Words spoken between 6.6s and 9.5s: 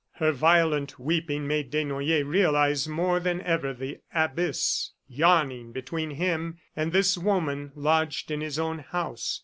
and this woman lodged in his own house.